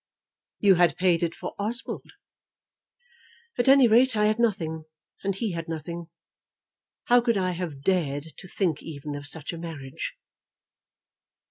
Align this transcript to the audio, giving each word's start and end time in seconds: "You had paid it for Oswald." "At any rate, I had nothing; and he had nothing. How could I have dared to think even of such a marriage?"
"You 0.57 0.75
had 0.81 0.97
paid 0.97 1.21
it 1.21 1.35
for 1.35 1.53
Oswald." 1.59 2.09
"At 3.59 3.67
any 3.67 3.87
rate, 3.87 4.17
I 4.17 4.25
had 4.25 4.39
nothing; 4.39 4.85
and 5.23 5.35
he 5.35 5.51
had 5.51 5.67
nothing. 5.69 6.07
How 7.03 7.21
could 7.21 7.37
I 7.37 7.51
have 7.51 7.83
dared 7.83 8.33
to 8.39 8.47
think 8.47 8.81
even 8.81 9.13
of 9.13 9.27
such 9.27 9.53
a 9.53 9.59
marriage?" 9.59 10.15